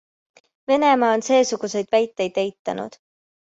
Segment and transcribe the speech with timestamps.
[0.71, 2.93] Venemaa on seesuguseid väiteid eitanud.